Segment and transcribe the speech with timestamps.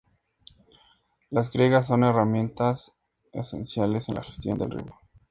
[1.29, 2.95] Las griegas son herramientas
[3.33, 4.97] esenciales en la gestión del riesgo.